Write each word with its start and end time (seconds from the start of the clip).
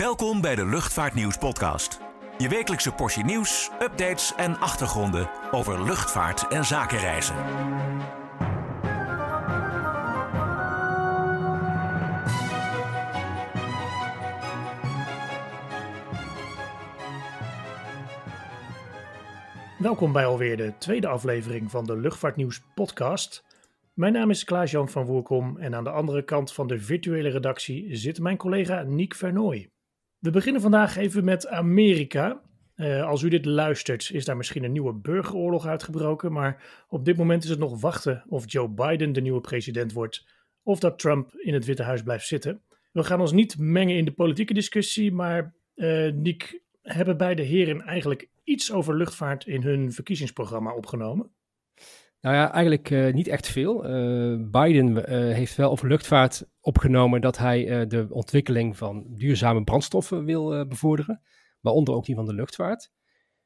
Welkom 0.00 0.40
bij 0.40 0.54
de 0.54 0.66
Luchtvaartnieuws 0.66 1.38
podcast. 1.38 2.00
Je 2.38 2.48
wekelijkse 2.48 2.92
portie 2.92 3.24
nieuws, 3.24 3.70
updates 3.80 4.34
en 4.36 4.58
achtergronden 4.58 5.30
over 5.50 5.84
luchtvaart 5.84 6.48
en 6.48 6.64
zakenreizen. 6.64 7.34
Welkom 19.78 20.12
bij 20.12 20.26
alweer 20.26 20.56
de 20.56 20.72
tweede 20.78 21.06
aflevering 21.06 21.70
van 21.70 21.84
de 21.84 21.96
Luchtvaartnieuws 21.96 22.60
podcast. 22.74 23.44
Mijn 23.92 24.12
naam 24.12 24.30
is 24.30 24.44
Klaas-Jan 24.44 24.88
van 24.88 25.04
Woerkom 25.04 25.58
en 25.58 25.74
aan 25.74 25.84
de 25.84 25.90
andere 25.90 26.24
kant 26.24 26.52
van 26.52 26.66
de 26.66 26.80
virtuele 26.80 27.28
redactie 27.28 27.96
zit 27.96 28.20
mijn 28.20 28.36
collega 28.36 28.82
Niek 28.82 29.14
Vernooy. 29.14 29.72
We 30.24 30.30
beginnen 30.30 30.62
vandaag 30.62 30.96
even 30.96 31.24
met 31.24 31.46
Amerika. 31.46 32.40
Uh, 32.76 33.02
als 33.02 33.22
u 33.22 33.28
dit 33.28 33.44
luistert, 33.44 34.10
is 34.12 34.24
daar 34.24 34.36
misschien 34.36 34.64
een 34.64 34.72
nieuwe 34.72 34.94
burgeroorlog 34.94 35.66
uitgebroken, 35.66 36.32
maar 36.32 36.84
op 36.88 37.04
dit 37.04 37.16
moment 37.16 37.44
is 37.44 37.50
het 37.50 37.58
nog 37.58 37.80
wachten 37.80 38.24
of 38.28 38.52
Joe 38.52 38.68
Biden 38.68 39.12
de 39.12 39.20
nieuwe 39.20 39.40
president 39.40 39.92
wordt 39.92 40.26
of 40.62 40.78
dat 40.78 40.98
Trump 40.98 41.34
in 41.34 41.54
het 41.54 41.64
Witte 41.64 41.82
Huis 41.82 42.02
blijft 42.02 42.26
zitten. 42.26 42.60
We 42.92 43.04
gaan 43.04 43.20
ons 43.20 43.32
niet 43.32 43.58
mengen 43.58 43.96
in 43.96 44.04
de 44.04 44.12
politieke 44.12 44.54
discussie, 44.54 45.12
maar 45.12 45.54
uh, 45.74 46.34
hebben 46.82 47.16
beide 47.16 47.42
heren 47.42 47.80
eigenlijk 47.82 48.28
iets 48.44 48.72
over 48.72 48.96
luchtvaart 48.96 49.46
in 49.46 49.62
hun 49.62 49.92
verkiezingsprogramma 49.92 50.74
opgenomen? 50.74 51.30
Nou 52.24 52.36
ja, 52.36 52.52
eigenlijk 52.52 52.90
uh, 52.90 53.12
niet 53.12 53.28
echt 53.28 53.48
veel. 53.48 53.84
Uh, 53.84 54.50
Biden 54.50 54.96
uh, 54.96 55.34
heeft 55.34 55.56
wel 55.56 55.70
over 55.70 55.88
luchtvaart 55.88 56.46
opgenomen 56.60 57.20
dat 57.20 57.38
hij 57.38 57.86
de 57.86 58.06
ontwikkeling 58.10 58.76
van 58.76 59.04
duurzame 59.08 59.64
brandstoffen 59.64 60.24
wil 60.24 60.66
bevorderen, 60.66 61.22
waaronder 61.60 61.94
ook 61.94 62.04
die 62.04 62.14
van 62.14 62.26
de 62.26 62.34
luchtvaart. 62.34 62.90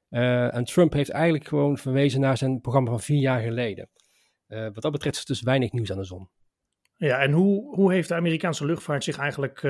en 0.09 0.65
Trump 0.65 0.93
heeft 0.93 1.11
eigenlijk 1.11 1.47
gewoon 1.47 1.79
verwezen 1.79 2.21
naar 2.21 2.37
zijn 2.37 2.61
programma 2.61 2.91
van 2.91 3.01
vier 3.01 3.21
jaar 3.21 3.41
geleden. 3.41 3.89
wat 4.47 4.83
dat 4.83 4.93
betreft 4.93 5.17
is 5.17 5.25
dus 5.25 5.43
weinig 5.43 5.73
nieuws 5.73 5.91
aan 5.91 5.99
de 5.99 6.05
zon. 6.05 6.29
Ja, 6.97 7.19
en 7.19 7.33
hoe, 7.33 7.75
hoe 7.75 7.93
heeft 7.93 8.09
de 8.09 8.15
Amerikaanse 8.15 8.67
luchtvaart 8.67 9.05
zich 9.05 9.19
eigenlijk 9.19 9.67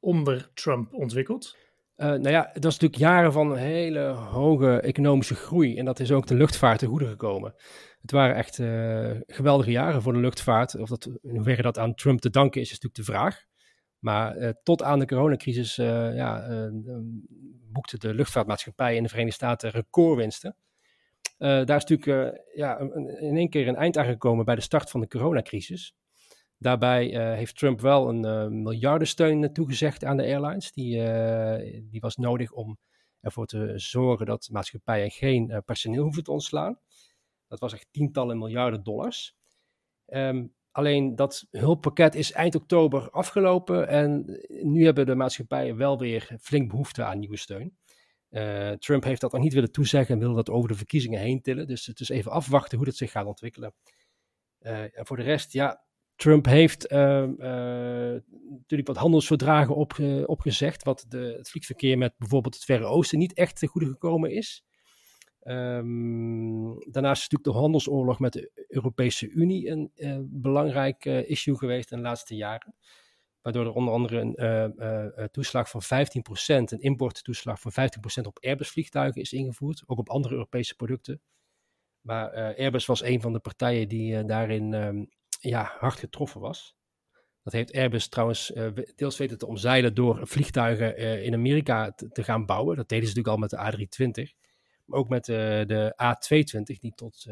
onder 0.00 0.50
Trump 0.54 0.94
ontwikkeld? 0.94 1.56
Uh, 1.98 2.06
nou 2.06 2.28
ja, 2.28 2.50
het 2.52 2.64
was 2.64 2.78
natuurlijk 2.78 3.00
jaren 3.00 3.32
van 3.32 3.56
hele 3.56 4.00
hoge 4.08 4.80
economische 4.80 5.34
groei. 5.34 5.78
En 5.78 5.84
dat 5.84 6.00
is 6.00 6.12
ook 6.12 6.26
de 6.26 6.34
luchtvaart 6.34 6.78
ten 6.78 6.88
goede 6.88 7.06
gekomen. 7.06 7.54
Het 8.00 8.10
waren 8.10 8.36
echt 8.36 8.58
uh, 8.58 9.10
geweldige 9.26 9.70
jaren 9.70 10.02
voor 10.02 10.12
de 10.12 10.18
luchtvaart. 10.18 10.76
Of 10.76 10.88
dat, 10.88 11.06
in 11.22 11.34
hoeverre 11.34 11.62
dat 11.62 11.78
aan 11.78 11.94
Trump 11.94 12.20
te 12.20 12.30
danken 12.30 12.60
is, 12.60 12.70
is 12.70 12.80
natuurlijk 12.80 13.06
de 13.06 13.12
vraag. 13.12 13.44
Maar 13.98 14.36
uh, 14.36 14.50
tot 14.62 14.82
aan 14.82 14.98
de 14.98 15.06
coronacrisis 15.06 15.76
ja, 15.76 16.48
boekte 17.72 17.98
de 17.98 18.14
luchtvaartmaatschappij 18.14 18.96
in 18.96 19.02
de 19.02 19.08
Verenigde 19.08 19.36
Staten 19.36 19.70
recordwinsten. 19.70 20.56
daar 21.38 21.76
is 21.76 21.84
natuurlijk 21.84 22.44
ja, 22.54 22.78
in 23.20 23.36
één 23.36 23.48
keer 23.48 23.68
een 23.68 23.76
eind 23.76 23.96
aan 23.96 24.04
gekomen 24.04 24.44
bij 24.44 24.54
de 24.54 24.60
start 24.60 24.90
van 24.90 25.00
de 25.00 25.08
coronacrisis. 25.08 25.94
Daarbij 26.58 27.34
heeft 27.36 27.58
Trump 27.58 27.80
wel 27.80 28.08
een 28.08 28.24
uh, 28.24 28.46
miljardensteun 28.46 29.52
toegezegd 29.52 30.04
aan 30.04 30.16
de 30.16 30.22
airlines. 30.22 30.72
Die, 30.72 31.02
die 31.90 32.00
was 32.00 32.16
nodig 32.16 32.52
om 32.52 32.78
ervoor 33.20 33.46
te 33.46 33.72
zorgen 33.76 34.26
dat 34.26 34.48
maatschappijen 34.52 35.10
geen 35.10 35.62
personeel 35.64 36.02
hoeven 36.02 36.22
te 36.22 36.32
ontslaan. 36.32 36.78
Dat 37.48 37.60
was 37.60 37.72
echt 37.72 37.88
tientallen 37.90 38.38
miljarden 38.38 38.82
dollars. 38.82 39.36
Um, 40.06 40.54
alleen 40.70 41.16
dat 41.16 41.46
hulppakket 41.50 42.14
is 42.14 42.32
eind 42.32 42.54
oktober 42.54 43.10
afgelopen 43.10 43.88
en 43.88 44.40
nu 44.62 44.84
hebben 44.84 45.06
de 45.06 45.14
maatschappijen 45.14 45.76
wel 45.76 45.98
weer 45.98 46.36
flink 46.40 46.70
behoefte 46.70 47.04
aan 47.04 47.18
nieuwe 47.18 47.36
steun. 47.36 47.76
Trump 48.78 49.04
heeft 49.04 49.20
dat 49.20 49.32
nog 49.32 49.42
niet 49.42 49.52
willen 49.52 49.72
toezeggen 49.72 50.14
en 50.14 50.20
wil 50.20 50.34
dat 50.34 50.50
over 50.50 50.68
de 50.68 50.74
verkiezingen 50.74 51.20
heen 51.20 51.42
tillen. 51.42 51.66
Dus 51.66 51.86
het 51.86 52.00
is 52.00 52.08
even 52.08 52.30
afwachten 52.30 52.76
hoe 52.76 52.86
dat 52.86 52.96
zich 52.96 53.10
gaat 53.10 53.26
ontwikkelen. 53.26 53.74
en 54.58 55.06
voor 55.06 55.16
de 55.16 55.22
rest, 55.22 55.52
ja, 55.52 55.86
Trump 56.18 56.46
heeft 56.46 56.92
uh, 56.92 57.22
uh, 57.22 58.20
natuurlijk 58.48 58.88
wat 58.88 58.96
handelsverdragen 58.96 59.74
op, 59.74 59.98
opgezegd, 60.26 60.84
wat 60.84 61.04
de, 61.08 61.34
het 61.36 61.50
vliegverkeer 61.50 61.98
met 61.98 62.14
bijvoorbeeld 62.16 62.54
het 62.54 62.64
Verre 62.64 62.84
Oosten 62.84 63.18
niet 63.18 63.34
echt 63.34 63.58
ten 63.58 63.68
goede 63.68 63.86
gekomen 63.86 64.30
is. 64.30 64.64
Um, 65.48 66.92
daarnaast 66.92 67.22
is 67.22 67.28
natuurlijk 67.28 67.44
de 67.44 67.50
handelsoorlog 67.50 68.18
met 68.18 68.32
de 68.32 68.66
Europese 68.68 69.28
Unie 69.28 69.68
een 69.68 69.90
eh, 69.94 70.18
belangrijk 70.22 71.04
issue 71.04 71.56
geweest 71.56 71.90
in 71.90 71.96
de 71.96 72.02
laatste 72.02 72.34
jaren. 72.34 72.74
Waardoor 73.42 73.64
er 73.64 73.72
onder 73.72 73.94
andere 73.94 74.20
een 74.20 75.30
toeslag 75.30 75.70
van 75.70 75.82
15%, 75.82 75.86
een 76.46 76.80
importtoeslag 76.80 77.60
van 77.60 77.72
15% 77.72 78.22
op 78.22 78.38
Airbus 78.40 78.70
vliegtuigen 78.70 79.20
is 79.20 79.32
ingevoerd, 79.32 79.82
ook 79.86 79.98
op 79.98 80.08
andere 80.08 80.34
Europese 80.34 80.74
producten. 80.74 81.20
Maar 82.00 82.54
Airbus 82.56 82.86
was 82.86 83.02
een 83.02 83.20
van 83.20 83.32
de 83.32 83.38
partijen 83.38 83.88
die 83.88 84.24
daarin 84.24 84.72
um, 84.72 85.08
ja, 85.40 85.74
hard 85.78 85.98
getroffen 85.98 86.40
was. 86.40 86.76
Dat 87.42 87.52
heeft 87.52 87.74
Airbus 87.74 88.08
trouwens 88.08 88.52
deels 88.96 89.16
weten 89.16 89.38
te 89.38 89.46
omzeilen 89.46 89.94
door 89.94 90.26
vliegtuigen 90.26 91.22
in 91.22 91.34
Amerika 91.34 91.92
te, 91.92 92.08
te, 92.08 92.22
gaan 92.22 92.46
bouwen. 92.46 92.76
Dat 92.76 92.88
deden 92.88 93.08
ze 93.08 93.16
natuurlijk 93.16 93.52
al 93.52 93.58
met 93.58 93.76
de 93.76 93.86
A320. 94.32 94.47
Ook 94.90 95.08
met 95.08 95.28
uh, 95.28 95.36
de 95.66 95.94
A220, 96.02 96.78
die 96.78 96.92
tot 96.94 97.26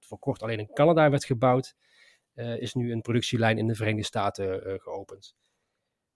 voor 0.00 0.18
kort 0.18 0.42
alleen 0.42 0.58
in 0.58 0.72
Canada 0.72 1.10
werd 1.10 1.24
gebouwd, 1.24 1.74
is 2.34 2.74
nu 2.74 2.92
een 2.92 3.02
productielijn 3.02 3.58
in 3.58 3.66
de 3.66 3.74
Verenigde 3.74 4.06
Staten 4.06 4.80
geopend. 4.80 5.34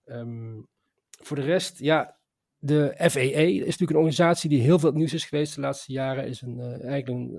Um, 0.05 0.67
voor 1.21 1.35
de 1.35 1.43
rest, 1.43 1.79
ja, 1.79 2.17
de 2.57 2.93
FAA 2.97 3.19
is 3.19 3.59
natuurlijk 3.59 3.91
een 3.91 3.95
organisatie 3.95 4.49
die 4.49 4.61
heel 4.61 4.79
veel 4.79 4.91
nieuws 4.91 5.13
is 5.13 5.25
geweest 5.25 5.55
de 5.55 5.61
laatste 5.61 5.91
jaren. 5.91 6.27
Is, 6.27 6.41
een, 6.41 6.81
eigenlijk 6.81 7.31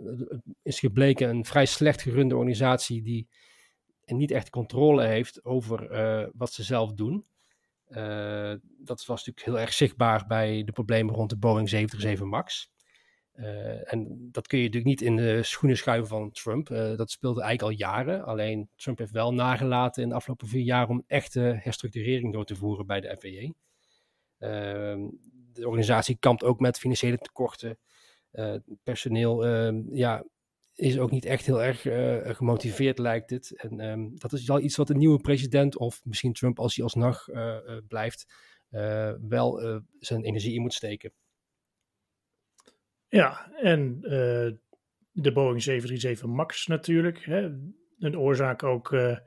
is 0.63 0.79
gebleken 0.79 1.29
een 1.29 1.45
vrij 1.45 1.67
slecht 1.67 2.03
gerunde 2.03 2.35
organisatie 2.35 3.03
die 3.03 3.29
niet 4.05 4.31
echt 4.31 4.51
controle 4.51 5.05
heeft 5.05 5.45
over 5.45 5.89
wat 6.37 6.53
ze 6.53 6.63
zelf 6.63 6.93
doen. 6.93 7.27
Dat 8.79 9.05
was 9.07 9.25
natuurlijk 9.25 9.47
heel 9.47 9.59
erg 9.59 9.73
zichtbaar 9.73 10.27
bij 10.27 10.65
de 10.65 10.73
problemen 10.73 11.15
rond 11.15 11.31
de 11.31 11.39
Boeing 11.39 11.69
737 11.69 12.27
MAX. 12.27 12.75
Uh, 13.37 13.93
en 13.93 14.29
dat 14.33 14.47
kun 14.47 14.59
je 14.59 14.65
natuurlijk 14.65 14.91
niet 14.91 15.09
in 15.09 15.17
de 15.17 15.43
schoenen 15.43 15.79
schuiven 15.79 16.09
van 16.09 16.31
Trump. 16.31 16.69
dat 16.69 17.11
speelde 17.11 17.43
eigenlijk 17.43 17.73
al 17.73 17.89
jaren. 17.89 18.25
Alleen 18.25 18.69
Trump 18.77 18.99
heeft 18.99 19.11
wel 19.11 19.35
nagelaten 19.35 20.03
in 20.03 20.09
de 20.09 20.15
afgelopen 20.15 20.49
vier 20.49 20.63
jaar 20.63 20.89
om 20.89 21.05
echte 21.07 21.41
herstructurering 21.41 22.33
door 22.33 22.45
te 22.45 22.57
voeren 22.57 22.87
bij 22.87 23.01
de 23.01 23.17
FAA. 23.19 23.53
Ehm, 24.39 25.09
de 25.53 25.67
organisatie 25.67 26.17
kampt 26.19 26.45
ook 26.45 26.61
met 26.61 26.79
financiële 26.79 27.19
tekorten. 27.19 27.79
personeel 28.83 29.47
ehm, 29.47 29.83
ja, 29.91 30.25
is 30.75 30.99
ook 30.99 31.11
niet 31.11 31.25
echt 31.25 31.47
heel 31.47 31.63
erg 31.63 31.81
gemotiveerd, 32.37 32.99
lijkt 32.99 33.31
het. 33.31 33.57
En 33.57 33.81
um, 33.81 34.19
dat 34.19 34.33
is 34.33 34.47
wel 34.47 34.61
iets 34.61 34.77
wat 34.77 34.87
de 34.87 34.95
nieuwe 34.95 35.21
president, 35.21 35.79
of 35.79 36.01
misschien 36.05 36.33
Trump 36.33 36.59
als 36.59 36.75
hij 36.75 36.85
alsnog 36.85 37.29
blijft, 37.89 38.27
wel 39.29 39.83
zijn 39.99 40.23
energie 40.25 40.55
in 40.55 40.61
moet 40.61 40.75
steken. 40.75 41.13
Ja, 43.09 43.53
en 43.53 44.01
de 45.13 45.33
Boeing 45.33 45.63
737 45.63 46.27
MAX 46.27 46.67
natuurlijk. 46.67 47.25
Hè. 47.25 47.51
Een 47.99 48.19
oorzaak 48.19 48.63
ook, 48.63 48.91
de, 48.91 49.23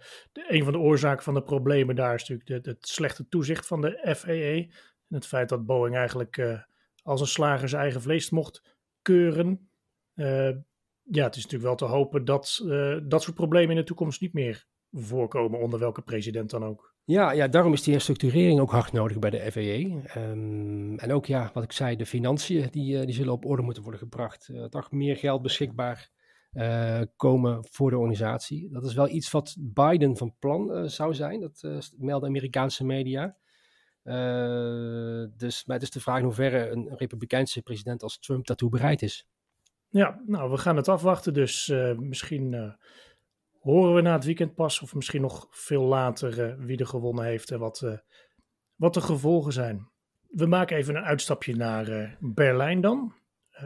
een 0.47 0.63
van 0.63 0.73
de 0.73 0.79
oorzaken 0.79 1.23
van 1.23 1.34
de 1.34 1.44
problemen 1.44 1.95
daar 1.95 2.13
is 2.13 2.28
natuurlijk 2.28 2.66
het 2.66 2.88
slechte 2.88 3.28
toezicht 3.28 3.68
van 3.68 3.81
de 3.81 4.13
FAA. 4.16 4.31
En 4.31 5.16
het 5.16 5.28
feit 5.28 5.50
dat 5.50 5.66
Boeing 5.66 5.95
eigenlijk 5.95 6.66
als 7.01 7.22
een 7.22 7.28
slager 7.28 7.69
zijn 7.69 7.81
eigen 7.81 8.01
vlees 8.01 8.29
mocht 8.29 8.78
keuren 9.01 9.69
ja, 11.12 11.23
het 11.23 11.35
is 11.35 11.44
natuurlijk 11.44 11.63
wel 11.63 11.75
te 11.75 11.95
hopen 11.95 12.25
dat 12.25 12.63
dat 13.03 13.23
soort 13.23 13.35
problemen 13.35 13.69
in 13.69 13.75
de 13.75 13.84
toekomst 13.84 14.22
niet 14.22 14.34
meer 14.34 14.66
voorkomen, 14.91 15.59
onder 15.59 15.79
welke 15.79 16.01
president 16.01 16.50
dan 16.50 16.63
ook. 16.63 16.95
Ja, 17.09 17.31
ja 17.31 17.47
daarom 17.47 17.73
is 17.73 17.83
die 17.83 17.93
herstructurering 17.93 18.59
ook 18.59 18.71
hard 18.71 18.91
nodig 18.91 19.19
bij 19.19 19.29
de. 19.29 19.45
Um, 19.45 20.01
ehm, 20.05 20.97
en 20.97 21.11
ook, 21.11 21.25
ja, 21.25 21.51
wat 21.53 21.63
ik 21.63 21.71
zei, 21.71 21.95
de 21.95 22.06
financiën, 22.06 22.67
die, 22.71 22.97
uh, 22.97 23.06
die 23.06 23.15
zullen 23.15 23.33
op 23.33 23.45
orde 23.45 23.61
moeten 23.61 23.83
worden 23.83 24.01
gebracht. 24.01 24.50
Uh, 24.51 24.63
toch 24.63 24.91
meer 24.91 25.15
geld 25.15 25.41
beschikbaar 25.41 26.09
komen 27.15 27.65
voor 27.69 27.89
de 27.89 27.97
organisatie. 27.97 28.69
Dat 28.71 28.85
is 28.85 28.94
wel 28.94 29.09
iets 29.09 29.31
wat 29.31 29.56
Biden 29.59 30.17
van 30.17 30.35
plan 30.39 30.89
zou 30.89 31.13
zijn, 31.13 31.39
dat 31.39 31.89
melden 31.97 32.29
Amerikaanse 32.29 32.85
media. 32.85 33.35
dus, 35.38 35.65
maar 35.65 35.75
het 35.75 35.81
is 35.81 35.91
de 35.91 36.00
vraag 36.00 36.17
in 36.17 36.23
hoeverre 36.23 36.69
een 36.69 36.89
republikeinse 36.95 37.62
president 37.62 38.03
als 38.03 38.19
Trump 38.19 38.47
daartoe 38.47 38.69
bereid 38.69 39.01
is. 39.01 39.27
Ja, 39.89 40.21
nou, 40.25 40.51
we 40.51 40.57
gaan 40.57 40.75
het 40.75 40.88
afwachten. 40.88 41.33
Dus 41.33 41.67
uh, 41.67 41.97
misschien 41.97 42.51
uh, 42.51 42.71
horen 43.59 43.95
we 43.95 44.01
na 44.01 44.13
het 44.13 44.25
weekend 44.25 44.56
pas, 44.56 44.81
of 44.81 44.95
misschien 44.95 45.21
nog 45.21 45.47
veel 45.50 45.83
later, 45.83 46.39
uh, 46.39 46.65
wie 46.65 46.77
er 46.77 46.88
gewonnen 46.88 47.25
heeft 47.25 47.51
en 47.51 47.59
wat, 47.59 47.85
wat 48.75 48.94
de 48.94 49.01
gevolgen 49.01 49.53
zijn. 49.53 49.88
We 50.29 50.45
maken 50.45 50.77
even 50.77 50.95
een 50.95 51.03
uitstapje 51.03 51.56
naar 51.56 52.17
Berlijn 52.19 52.81
dan. 52.81 53.13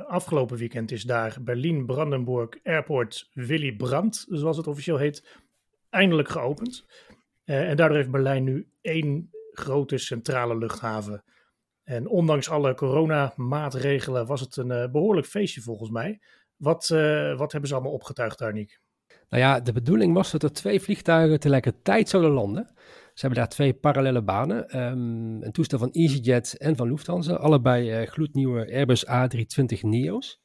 afgelopen 0.07 0.57
weekend 0.57 0.92
is 0.92 1.04
daar 1.04 1.38
Berlin-Brandenburg 1.42 2.50
Airport 2.63 3.30
Willy 3.34 3.75
Brandt, 3.75 4.25
zoals 4.30 4.57
het 4.57 4.68
officieel 4.68 4.98
heet, 4.98 5.42
eindelijk 5.90 6.30
geopend. 6.30 6.86
en 7.44 7.75
daardoor 7.75 7.98
heeft 7.98 8.12
Berlijn 8.12 8.44
nu 8.44 8.68
één 8.81 9.30
grote 9.51 9.98
centrale 9.98 10.57
luchthaven 10.57 11.24
En 11.84 12.07
ondanks 12.07 12.50
alle 12.50 12.75
coronamaatregelen 12.75 14.25
was 14.25 14.39
het 14.39 14.56
een 14.56 14.92
behoorlijk 14.92 15.28
feestje 15.28 15.62
volgens 15.62 15.89
mij. 15.89 16.19
Wat, 16.56 16.88
wat 17.38 17.51
hebben 17.51 17.69
ze 17.69 17.74
allemaal 17.74 17.94
opgetuigd 17.94 18.39
daar, 18.39 18.54
Niek? 18.54 18.80
Nou 19.34 19.46
ja, 19.46 19.60
de 19.60 19.72
bedoeling 19.72 20.14
was 20.14 20.32
dat 20.32 20.44
er 20.44 20.52
twee 20.52 20.82
vliegtuigen 20.82 21.40
tegelijkertijd 21.40 22.10
zouden 22.10 22.32
landen. 22.32 22.72
Ze 23.14 23.26
hebben 23.26 23.40
daar 23.40 23.50
twee 23.50 23.74
parallele 23.74 24.22
banen. 24.22 24.82
Um, 24.82 25.44
een 25.44 25.52
toestel 25.52 25.80
van 25.80 25.92
EasyJet 25.92 26.58
en 26.58 26.76
van 26.76 26.88
Lufthansa. 26.88 27.34
Allebei 27.34 28.02
uh, 28.02 28.08
gloednieuwe 28.08 28.74
Airbus 28.74 29.06
A320 29.06 29.80
NEO's. 29.82 30.42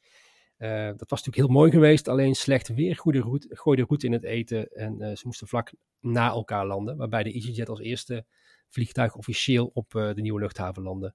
Uh, 0.59 0.87
dat 0.87 1.11
was 1.11 1.25
natuurlijk 1.25 1.37
heel 1.37 1.49
mooi 1.49 1.71
geweest, 1.71 2.09
alleen 2.09 2.35
slecht 2.35 2.69
weer 2.69 2.97
goede 2.97 3.21
route, 3.21 3.49
gooide 3.51 3.85
route 3.85 4.07
in 4.07 4.13
het 4.13 4.25
eten. 4.25 4.69
En 4.69 5.03
uh, 5.03 5.17
ze 5.17 5.23
moesten 5.25 5.49
vlak 5.49 5.73
na 6.01 6.29
elkaar 6.29 6.67
landen. 6.67 6.97
Waarbij 6.97 7.23
de 7.23 7.33
EasyJet 7.33 7.69
als 7.69 7.81
eerste 7.81 8.27
vliegtuig 8.69 9.15
officieel 9.15 9.71
op 9.75 9.91
de 9.91 10.21
nieuwe 10.21 10.41
luchthaven 10.41 10.83
landde. 10.83 11.15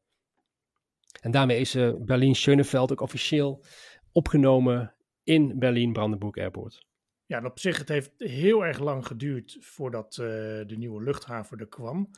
En 1.21 1.31
daarmee 1.31 1.59
is 1.59 1.77
Berlin-Schöneveld 1.99 2.91
ook 2.91 3.01
officieel 3.01 3.63
opgenomen 4.11 4.95
in 5.23 5.59
Berlin-Brandenburg 5.59 6.37
Airport. 6.37 6.91
Ja, 7.33 7.39
en 7.39 7.45
op 7.45 7.59
zich, 7.59 7.77
het 7.77 7.89
heeft 7.89 8.11
heel 8.17 8.65
erg 8.65 8.79
lang 8.79 9.07
geduurd 9.07 9.57
voordat 9.59 10.17
uh, 10.21 10.27
de 10.67 10.75
nieuwe 10.77 11.03
luchthaven 11.03 11.59
er 11.59 11.67
kwam. 11.67 12.09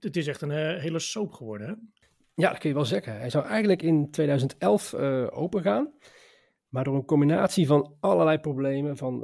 Het 0.00 0.16
is 0.16 0.26
echt 0.26 0.42
een 0.42 0.50
uh, 0.50 0.80
hele 0.80 0.98
soap 0.98 1.32
geworden? 1.32 1.92
Ja, 2.34 2.50
dat 2.50 2.58
kun 2.58 2.68
je 2.68 2.74
wel 2.74 2.84
zeggen. 2.84 3.18
Hij 3.18 3.30
zou 3.30 3.44
eigenlijk 3.44 3.82
in 3.82 4.10
2011 4.10 4.92
uh, 4.92 5.22
eh, 5.22 5.38
open 5.38 5.62
gaan. 5.62 5.92
Maar 6.68 6.84
door 6.84 6.94
een 6.94 7.04
combinatie 7.04 7.66
van 7.66 7.96
allerlei 8.00 8.38
problemen, 8.38 8.96
van 8.96 9.20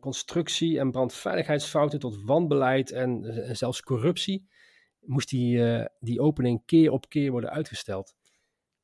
constructie 0.00 0.78
en 0.78 0.90
brandveiligheidsfouten 0.90 1.98
tot 1.98 2.22
wanbeleid 2.24 2.90
en, 2.90 3.24
en 3.24 3.56
zelfs 3.56 3.82
corruptie, 3.82 4.48
moest 5.00 5.28
die, 5.28 5.62
die 6.00 6.20
opening 6.20 6.62
keer 6.64 6.90
op 6.90 7.08
keer 7.08 7.30
worden 7.30 7.50
uitgesteld. 7.50 8.14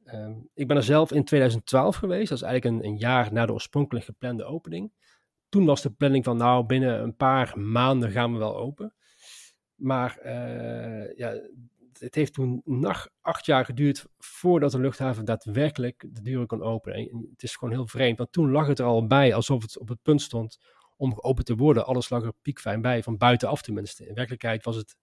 Ehm, 0.04 0.32
ik 0.54 0.66
ben 0.66 0.76
er 0.76 0.82
zelf 0.82 1.12
in 1.12 1.24
2012 1.24 1.96
geweest, 1.96 2.28
dat 2.28 2.38
is 2.38 2.44
eigenlijk 2.44 2.82
een, 2.84 2.90
een 2.90 2.98
jaar 2.98 3.32
na 3.32 3.46
de 3.46 3.52
oorspronkelijk 3.52 4.04
geplande 4.04 4.44
opening 4.44 4.92
toen 5.50 5.64
was 5.64 5.82
de 5.82 5.91
planning 5.91 6.25
van 6.25 6.37
nou, 6.37 6.67
binnen 6.67 7.02
een 7.02 7.17
paar 7.17 7.58
maanden 7.58 8.11
gaan 8.11 8.32
we 8.32 8.38
wel 8.38 8.56
open. 8.56 8.94
Maar 9.75 10.19
uh, 10.25 11.17
ja, 11.17 11.41
het 11.99 12.14
heeft 12.14 12.32
toen 12.32 12.62
nog 12.64 13.08
acht 13.20 13.47
jaar 13.47 13.64
geduurd 13.64 14.06
voordat 14.19 14.70
de 14.73 14.81
luchthaven 14.81 15.25
daadwerkelijk 15.25 16.06
de 16.08 16.23
deuren 16.23 16.47
kon 16.47 16.62
openen. 16.62 16.99
En 16.99 17.29
het 17.32 17.43
is 17.43 17.56
gewoon 17.56 17.75
heel 17.75 17.87
vreemd, 17.87 18.19
want 18.19 18.32
toen 18.32 18.50
lag 18.50 18.67
het 18.67 18.79
er 18.79 18.85
al 18.85 19.06
bij 19.06 19.35
alsof 19.35 19.62
het 19.62 19.79
op 19.79 19.88
het 19.88 20.02
punt 20.02 20.23
stond 20.23 20.58
om 20.97 21.14
geopend 21.14 21.47
te 21.47 21.55
worden. 21.55 21.87
Alles 21.87 22.08
lag 22.08 22.23
er 22.23 22.32
piekfijn 22.43 22.81
bij, 22.81 23.02
van 23.02 23.17
buitenaf 23.17 23.62
tenminste. 23.62 24.06
In 24.06 24.14
werkelijkheid 24.14 24.64
was 24.64 24.76
het 24.76 24.97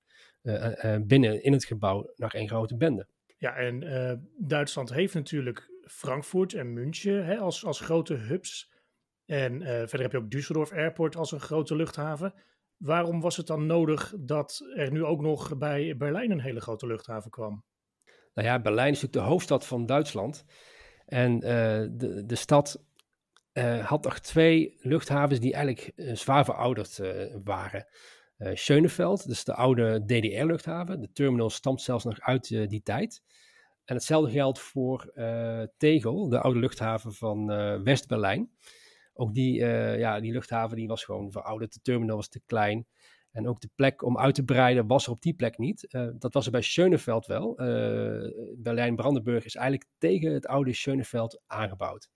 uh, 0.44 0.72
uh, 0.84 0.98
binnen 1.02 1.44
in 1.44 1.54
het 1.54 1.66
gebouw 1.66 2.12
nog 2.16 2.34
één 2.34 2.48
grote 2.48 2.78
bende. 2.78 3.08
Ja, 3.38 3.56
en 3.56 4.28
Duitsland 4.38 4.94
heeft 4.94 5.14
natuurlijk 5.14 5.72
Frankfurt 5.82 6.54
en 6.54 6.74
München 6.74 7.26
hè, 7.26 7.38
als, 7.38 7.66
als 7.66 7.80
grote 7.80 8.14
hubs. 8.14 8.72
En 9.28 9.62
uh, 9.62 9.68
verder 9.68 10.02
heb 10.02 10.12
je 10.12 10.18
ook 10.18 10.32
Düsseldorf 10.36 10.74
Airport 10.76 11.16
als 11.16 11.32
een 11.32 11.40
grote 11.40 11.76
luchthaven. 11.76 12.34
Waarom 12.78 13.22
was 13.22 13.38
het 13.38 13.48
dan 13.48 13.66
nodig 13.66 14.14
dat 14.20 14.62
er 14.76 14.92
nu 14.92 15.04
ook 15.04 15.22
nog 15.22 15.58
bij 15.58 15.98
Berlijn 15.98 16.32
een 16.32 16.42
hele 16.42 16.62
grote 16.62 16.88
luchthaven 16.88 17.32
kwam? 17.32 17.64
Nou 18.34 18.48
ja, 18.48 18.60
Berlijn 18.60 18.94
is 18.94 19.02
natuurlijk 19.02 19.26
de 19.26 19.32
hoofdstad 19.32 19.66
van 19.66 19.86
Duitsland. 19.86 20.46
En 21.06 21.34
uh, 21.34 21.42
de, 21.92 22.24
de 22.26 22.36
stad 22.36 22.86
uh, 23.54 23.86
had 23.86 24.04
nog 24.04 24.20
twee 24.20 24.78
luchthavens 24.80 25.40
die 25.40 25.54
eigenlijk 25.54 25.92
zwaar 26.18 26.46
verouderd 26.46 27.02
waren. 27.44 27.88
Schöneveld, 28.38 29.28
dus 29.28 29.44
de 29.44 29.54
oude 29.54 30.06
DDR-luchthaven. 30.06 31.02
De 31.02 31.12
terminal 31.12 31.50
stamt 31.50 31.82
zelfs 31.82 32.04
nog 32.04 32.20
uit 32.20 32.48
die 32.48 32.84
tijd. 32.84 33.24
En 33.86 33.96
hetzelfde 33.96 34.32
geldt 34.32 34.60
voor 34.60 35.12
Tegel, 35.78 36.30
de 36.30 36.40
oude 36.40 36.60
luchthaven 36.60 37.14
van 37.14 37.46
West-Berlijn. 37.84 38.50
Ook 39.18 39.34
die, 39.34 39.60
uh, 39.60 40.00
ja, 40.00 40.20
die 40.20 40.32
luchthaven 40.32 40.78
die 40.78 40.88
was 40.88 41.04
gewoon 41.04 41.32
verouderd. 41.32 41.74
De 41.74 41.80
terminal 41.82 42.16
was 42.16 42.30
te 42.30 42.42
klein. 42.46 42.86
En 43.32 43.48
ook 43.48 43.62
de 43.62 43.70
plek 43.76 44.02
om 44.04 44.18
uit 44.18 44.36
te 44.36 44.44
breiden 44.44 44.88
was 44.88 45.06
er 45.06 45.12
op 45.12 45.22
die 45.22 45.34
plek 45.34 45.58
niet. 45.58 45.86
Uh, 45.90 46.08
dat 46.14 46.34
was 46.34 46.46
er 46.46 46.52
bij 46.52 46.62
Schöneveld 46.62 47.26
wel. 47.26 47.62
Uh, 47.62 48.32
Berlijn-Brandenburg 48.58 49.46
is 49.46 49.56
eigenlijk 49.56 49.90
tegen 49.98 50.34
het 50.34 50.48
oude 50.48 50.74
Schöneveld 50.74 51.42
aangebouwd. 51.48 52.10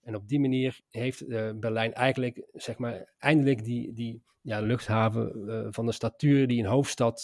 En 0.00 0.14
op 0.14 0.28
die 0.28 0.40
manier 0.40 0.80
heeft 0.88 1.26
Berlijn 1.60 1.92
eigenlijk, 1.92 2.48
zeg 2.52 2.78
maar, 2.78 3.12
eindelijk 3.18 3.64
die, 3.64 3.92
die 3.92 4.22
ja, 4.40 4.60
luchthaven 4.60 5.74
van 5.74 5.86
de 5.86 5.92
statuur 5.92 6.46
die 6.46 6.58
een 6.58 6.70
hoofdstad 6.70 7.20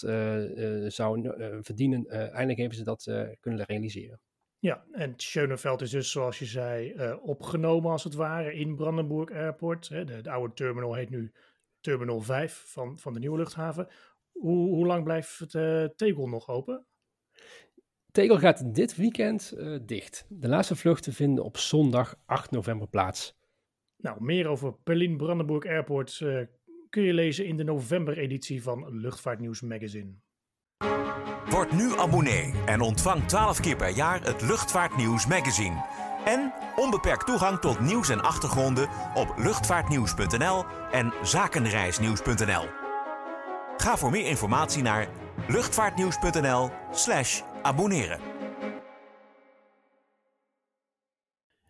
zou 0.86 1.32
verdienen, 1.62 2.06
eindelijk 2.08 2.58
hebben 2.58 2.78
ze 2.78 2.84
dat 2.84 3.34
kunnen 3.40 3.64
realiseren. 3.64 4.20
Ja, 4.64 4.84
en 4.92 5.14
Schöneveld 5.16 5.80
is 5.80 5.90
dus, 5.90 6.10
zoals 6.10 6.38
je 6.38 6.44
zei, 6.44 6.92
uh, 6.92 7.16
opgenomen 7.22 7.90
als 7.90 8.04
het 8.04 8.14
ware 8.14 8.54
in 8.54 8.76
Brandenburg 8.76 9.30
Airport. 9.30 9.88
Hè. 9.88 10.04
De, 10.04 10.20
de, 10.20 10.30
oude 10.30 10.54
terminal 10.54 10.94
heet 10.94 11.10
nu 11.10 11.32
Terminal 11.80 12.20
5 12.20 12.64
van, 12.66 12.98
van 12.98 13.12
de 13.12 13.18
nieuwe 13.18 13.36
luchthaven. 13.36 13.88
Hoe, 14.32 14.68
hoe 14.68 14.86
lang 14.86 15.04
blijft 15.04 15.38
het 15.38 15.54
uh, 15.54 15.84
Tegel 15.84 16.28
nog 16.28 16.48
open? 16.48 16.86
Tegel 18.10 18.38
gaat 18.38 18.74
dit 18.74 18.96
weekend 18.96 19.54
uh, 19.56 19.78
dicht. 19.82 20.26
De 20.28 20.48
laatste 20.48 20.76
vluchten 20.76 21.12
vinden 21.12 21.44
op 21.44 21.56
zondag 21.56 22.16
8 22.24 22.50
november 22.50 22.88
plaats. 22.88 23.36
Nou, 23.96 24.22
meer 24.22 24.46
over 24.46 24.76
Berlin-Brandenburg 24.84 25.66
Airport 25.66 26.18
kun 26.88 27.02
je 27.02 27.14
lezen 27.14 27.46
in 27.46 27.56
de 27.56 27.64
november-editie 27.64 28.62
van 28.62 29.00
Luchtvaartnieuws 29.00 29.60
Magazine. 29.60 30.14
Word 31.54 31.72
nu 31.72 31.98
abonnee 31.98 32.52
en 32.66 32.80
ontvang 32.80 33.24
12 33.26 33.60
keer 33.60 33.76
per 33.76 33.88
jaar 33.88 34.22
het 34.22 34.42
Luchtvaartnieuws 34.42 35.26
magazine. 35.26 35.84
En 36.24 36.52
onbeperkt 36.76 37.26
toegang 37.26 37.58
tot 37.58 37.80
nieuws 37.80 38.08
en 38.08 38.22
achtergronden 38.22 38.88
op 39.14 39.34
luchtvaartnieuws.nl 39.36 40.64
en 40.90 41.12
zakenreisnieuws.nl. 41.22 42.68
Ga 43.76 43.96
voor 43.96 44.10
meer 44.10 44.26
informatie 44.26 44.82
naar 44.82 45.08
luchtvaartnieuws.nl/slash 45.48 47.42
abonneren. 47.62 48.20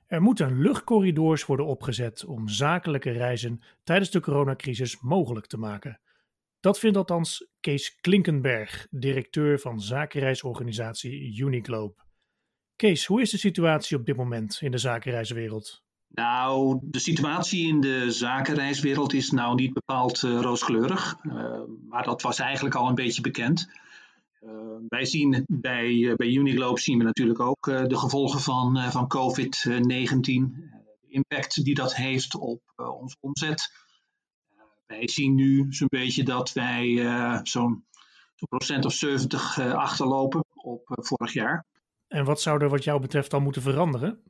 Er 0.06 0.22
moeten 0.22 0.60
luchtcorridors 0.60 1.46
worden 1.46 1.66
opgezet 1.66 2.24
om 2.24 2.48
zakelijke 2.48 3.10
reizen 3.10 3.62
tijdens 3.82 4.10
de 4.10 4.20
coronacrisis 4.20 5.00
mogelijk 5.00 5.46
te 5.46 5.58
maken. 5.58 5.98
Dat 6.64 6.78
vindt 6.78 6.96
althans 6.96 7.46
Kees 7.60 7.96
Klinkenberg, 8.00 8.86
directeur 8.90 9.58
van 9.58 9.80
zakenreisorganisatie 9.80 11.38
Uniglobe. 11.40 11.94
Kees, 12.76 13.06
hoe 13.06 13.20
is 13.20 13.30
de 13.30 13.38
situatie 13.38 13.96
op 13.96 14.06
dit 14.06 14.16
moment 14.16 14.58
in 14.60 14.70
de 14.70 14.78
zakenreiswereld? 14.78 15.82
Nou, 16.08 16.78
de 16.82 16.98
situatie 16.98 17.66
in 17.66 17.80
de 17.80 18.10
zakenreiswereld 18.10 19.12
is 19.12 19.30
nou 19.30 19.54
niet 19.54 19.72
bepaald 19.72 20.22
uh, 20.22 20.40
rooskleurig, 20.40 21.16
uh, 21.22 21.60
maar 21.88 22.02
dat 22.02 22.22
was 22.22 22.38
eigenlijk 22.38 22.74
al 22.74 22.88
een 22.88 22.94
beetje 22.94 23.22
bekend. 23.22 23.70
Uh, 24.40 24.50
wij 24.88 25.04
zien 25.04 25.44
bij, 25.46 26.14
bij 26.16 26.28
Uniglobe 26.28 26.80
zien 26.80 26.98
we 26.98 27.04
natuurlijk 27.04 27.40
ook 27.40 27.64
de 27.64 27.96
gevolgen 27.96 28.40
van, 28.40 28.90
van 28.90 29.12
COVID-19, 29.16 30.20
de 30.20 31.06
impact 31.08 31.64
die 31.64 31.74
dat 31.74 31.94
heeft 31.94 32.34
op 32.34 32.62
onze 32.76 33.16
omzet, 33.20 33.83
wij 34.86 35.08
zien 35.08 35.34
nu 35.34 35.66
zo'n 35.70 35.88
beetje 35.88 36.24
dat 36.24 36.52
wij 36.52 36.86
uh, 36.86 37.40
zo'n 37.42 37.84
zo 38.34 38.46
procent 38.46 38.84
of 38.84 38.92
70 38.92 39.56
uh, 39.58 39.66
eh, 39.66 39.74
achterlopen 39.74 40.44
op 40.54 40.88
uh, 40.88 41.04
vorig 41.04 41.32
jaar. 41.32 41.64
En 42.08 42.24
wat 42.24 42.40
zou 42.40 42.62
er 42.62 42.68
wat 42.68 42.84
jou 42.84 43.00
betreft 43.00 43.30
dan 43.30 43.42
moeten 43.42 43.62
veranderen? 43.62 44.22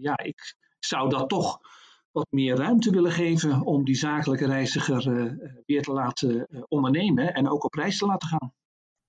Ja, 0.00 0.18
ik 0.18 0.54
zou 0.78 1.10
dat 1.10 1.28
toch 1.28 1.60
wat 2.10 2.26
meer 2.30 2.56
ruimte 2.56 2.90
willen 2.90 3.12
geven 3.12 3.60
om 3.62 3.84
die 3.84 3.94
zakelijke 3.94 4.46
reiziger 4.46 5.02
weer 5.66 5.82
te 5.82 5.92
laten 5.92 6.46
ondernemen 6.68 7.34
en 7.34 7.48
ook 7.48 7.64
op 7.64 7.74
reis 7.74 7.98
te 7.98 8.06
laten 8.06 8.28
gaan. 8.28 8.52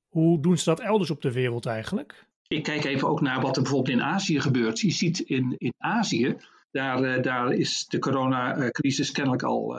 Hoe 0.07 0.41
doen 0.41 0.57
ze 0.57 0.63
dat 0.63 0.79
elders 0.79 1.09
op 1.09 1.21
de 1.21 1.31
wereld 1.31 1.65
eigenlijk? 1.65 2.27
Ik 2.47 2.63
kijk 2.63 2.83
even 2.83 3.07
ook 3.07 3.21
naar 3.21 3.41
wat 3.41 3.55
er 3.55 3.61
bijvoorbeeld 3.61 3.97
in 3.97 4.03
Azië 4.03 4.41
gebeurt. 4.41 4.79
Je 4.79 4.91
ziet 4.91 5.19
in, 5.19 5.55
in 5.57 5.73
Azië, 5.77 6.37
daar, 6.71 7.21
daar 7.21 7.51
is 7.51 7.85
de 7.85 7.99
coronacrisis 7.99 9.11
kennelijk 9.11 9.43
al 9.43 9.75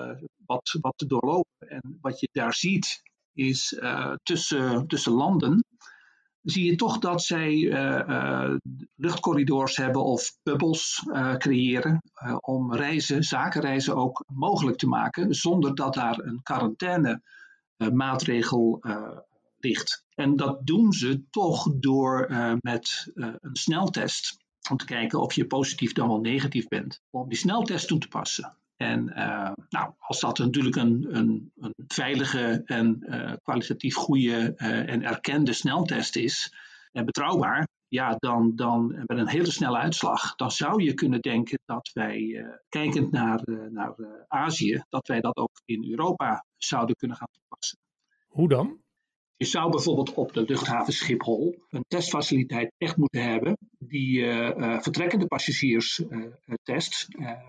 wat, 0.49 0.76
wat 0.81 0.95
te 0.97 1.07
doorlopen. 1.07 1.69
En 1.69 1.99
wat 2.00 2.21
je 2.21 2.28
daar 2.33 2.55
ziet 2.55 3.02
is 3.33 3.73
uh, 3.73 4.14
tussen, 4.23 4.87
tussen 4.87 5.12
landen 5.12 5.64
zie 6.43 6.64
je 6.64 6.76
toch 6.76 6.99
dat 6.99 7.23
zij 7.23 7.52
uh, 7.55 8.55
luchtcorridors 8.95 9.76
hebben 9.76 10.05
of 10.05 10.37
bubbels 10.43 11.02
creëren 11.38 12.02
om 12.40 12.75
reizen, 12.75 13.23
zakenreizen 13.23 13.97
ook 13.97 14.25
mogelijk 14.33 14.76
te 14.76 14.87
maken, 14.87 15.35
zonder 15.35 15.75
dat 15.75 15.95
daar 15.95 16.19
een 16.19 16.43
quarantaine 16.43 17.23
maatregel 17.93 18.83
ligt. 19.59 20.05
En 20.14 20.37
dat 20.37 20.67
doen 20.67 20.93
ze 20.93 21.25
toch 21.31 21.67
door 21.78 22.26
met 22.61 23.11
een 23.14 23.38
sneltest 23.52 24.37
om 24.71 24.76
te 24.76 24.85
kijken 24.85 25.21
of 25.21 25.33
je 25.33 25.47
positief 25.47 25.93
dan 25.93 26.09
wel 26.09 26.21
negatief 26.21 26.69
bent, 26.69 27.02
om 27.11 27.28
die 27.28 27.38
sneltest 27.38 27.88
toe 27.88 27.99
te 27.99 28.09
passen. 28.09 28.57
En 28.78 29.08
uh, 29.16 29.50
nou, 29.68 29.92
als 29.99 30.20
dat 30.20 30.38
natuurlijk 30.38 30.76
een, 30.76 31.16
een, 31.16 31.52
een 31.56 31.75
veilige 31.87 32.62
en 32.64 32.99
uh, 33.00 33.32
kwalitatief 33.42 33.94
goede 33.94 34.54
uh, 34.56 34.88
en 34.88 35.02
erkende 35.02 35.52
sneltest 35.52 36.16
is 36.16 36.54
en 36.92 37.04
betrouwbaar, 37.04 37.68
ja, 37.88 38.14
dan, 38.18 38.52
dan 38.54 38.87
met 38.87 39.18
een 39.18 39.28
hele 39.28 39.50
snelle 39.50 39.78
uitslag, 39.78 40.35
dan 40.35 40.50
zou 40.50 40.82
je 40.82 40.94
kunnen 40.94 41.20
denken 41.20 41.58
dat 41.64 41.90
wij, 41.92 42.47
kijkend 42.68 43.11
naar, 43.11 43.42
naar 43.70 43.94
Azië, 44.28 44.82
dat 44.88 45.06
wij 45.06 45.20
dat 45.20 45.37
ook 45.37 45.61
in 45.64 45.90
Europa 45.90 46.44
zouden 46.56 46.97
kunnen 46.97 47.16
gaan 47.16 47.28
toepassen. 47.32 47.78
Hoe 48.26 48.49
dan? 48.49 48.80
Je 49.38 49.45
zou 49.45 49.71
bijvoorbeeld 49.71 50.14
op 50.14 50.33
de 50.33 50.45
luchthaven 50.47 50.92
Schiphol 50.92 51.62
een 51.71 51.85
testfaciliteit 51.88 52.73
echt 52.78 52.97
moeten 52.97 53.23
hebben 53.23 53.57
die 53.78 54.18
uh, 54.18 54.80
vertrekkende 54.80 55.26
passagiers 55.26 55.99
uh, 55.99 56.25
test. 56.62 57.07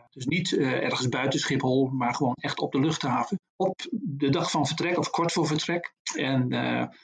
dus 0.10 0.26
niet 0.26 0.58
ergens 0.58 1.10
buiten 1.10 1.40
Schiphol, 1.40 1.88
maar 1.88 2.16
gewoon 2.16 2.36
echt 2.36 2.60
op 2.60 2.72
de 2.72 2.80
luchthaven. 2.80 3.40
Op 3.56 3.88
de 3.92 4.30
dag 4.30 4.52
van 4.52 4.68
vertrek 4.68 4.98
of 4.98 5.10
kort 5.10 5.32
voor 5.32 5.48
vertrek. 5.48 5.94
En 6.16 6.48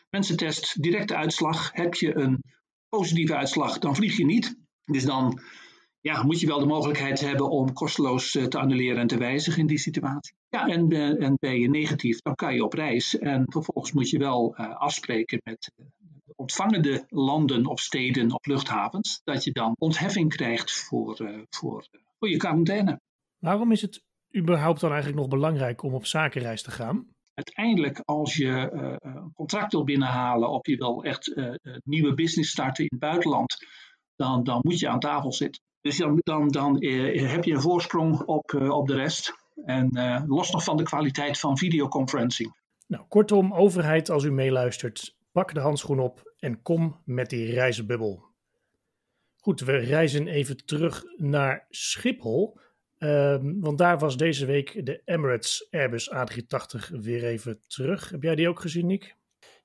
mensen 0.10 0.38
test 0.38 0.82
directe 0.82 1.16
uitslag. 1.16 1.72
Heb 1.74 1.94
je 1.94 2.16
een 2.16 2.44
positieve 2.90 3.36
uitslag, 3.36 3.80
dan 3.80 3.96
vlieg 3.96 4.18
je 4.18 4.26
niet. 4.26 4.58
Dus 4.84 5.04
dan 5.04 5.42
ja, 6.06 6.24
moet 6.24 6.40
je 6.40 6.48
wel 6.48 6.60
de 6.60 6.66
mogelijkheid 6.66 7.20
hebben 7.20 7.50
om 7.50 7.74
kosteloos 7.74 8.32
te 8.32 8.60
annuleren 8.60 8.98
en 8.98 9.08
te 9.08 9.18
wijzigen 9.18 9.60
in 9.60 9.68
die 9.68 9.78
situatie. 9.78 10.36
Ja, 10.50 10.68
en, 10.68 10.92
en 11.20 11.38
ben 11.40 11.60
je 11.60 11.70
negatief, 11.70 12.22
dan 12.22 12.36
kan 12.36 12.56
je 12.56 12.64
op 12.64 12.74
reis. 12.74 13.18
En 13.18 13.46
vervolgens 13.48 13.92
moet 13.92 14.10
je 14.10 14.18
wel 14.18 14.56
uh, 14.58 14.76
afspreken 14.76 15.42
met 15.44 15.72
de 16.26 16.34
ontvangende 16.36 17.06
landen 17.10 17.66
of 17.66 17.80
steden 17.80 18.32
of 18.32 18.46
luchthavens, 18.46 19.22
dat 19.24 19.44
je 19.44 19.52
dan 19.52 19.76
ontheffing 19.78 20.30
krijgt 20.30 20.72
voor, 20.72 21.22
uh, 21.22 21.42
voor, 21.50 21.88
uh, 21.92 22.02
voor 22.20 22.30
je 22.30 22.38
quarantaine. 22.38 23.00
Waarom 23.40 23.72
is 23.72 23.82
het 23.82 24.04
überhaupt 24.38 24.80
dan 24.80 24.92
eigenlijk 24.92 25.22
nog 25.22 25.30
belangrijk 25.30 25.84
om 25.84 25.94
op 25.94 26.06
zakenreis 26.06 26.62
te 26.62 26.72
gaan? 26.72 27.08
Uiteindelijk, 27.34 28.00
als 28.04 28.36
je 28.36 28.70
een 29.02 29.32
contract 29.34 29.72
wil 29.72 29.84
binnenhalen 29.84 30.50
of 30.50 30.68
je 30.68 30.78
wil 30.78 31.04
echt 31.04 31.38
een 31.38 31.82
nieuwe 31.84 32.14
business 32.14 32.52
starten 32.52 32.84
in 32.84 32.90
het 32.90 33.00
buitenland, 33.00 33.58
dan, 34.16 34.44
dan 34.44 34.60
moet 34.62 34.80
je 34.80 34.90
aan 34.90 35.00
tafel 35.00 35.34
zitten. 35.34 35.64
Dus 35.86 35.98
dan, 35.98 36.20
dan, 36.24 36.48
dan 36.48 36.84
heb 36.84 37.44
je 37.44 37.54
een 37.54 37.62
voorsprong 37.62 38.22
op, 38.22 38.54
op 38.54 38.88
de 38.88 38.96
rest. 38.96 39.34
En 39.66 39.98
uh, 39.98 40.22
los 40.28 40.52
nog 40.52 40.64
van 40.64 40.78
de 40.78 40.84
kwaliteit 40.84 41.40
van 41.40 41.58
videoconferencing. 41.58 42.56
Nou, 42.88 43.06
kortom, 43.08 43.54
overheid, 43.54 44.10
als 44.10 44.24
u 44.24 44.32
meeluistert, 44.32 45.16
pak 45.32 45.54
de 45.54 45.60
handschoen 45.60 46.00
op 46.00 46.34
en 46.40 46.62
kom 46.62 47.02
met 47.04 47.30
die 47.30 47.54
reizenbubbel. 47.54 48.24
Goed, 49.38 49.60
we 49.60 49.78
reizen 49.78 50.28
even 50.28 50.66
terug 50.66 51.04
naar 51.18 51.66
Schiphol. 51.70 52.58
Um, 53.00 53.60
want 53.62 53.78
daar 53.78 54.00
was 54.00 54.18
deze 54.18 54.46
week 54.46 54.86
de 54.86 55.02
Emirates 55.06 55.68
Airbus 55.72 56.12
A380 56.14 57.02
weer 57.02 57.24
even 57.24 57.60
terug. 57.68 58.10
Heb 58.10 58.24
jij 58.24 58.36
die 58.36 58.50
ook 58.50 58.60
gezien, 58.60 58.88
Nick? 58.88 59.16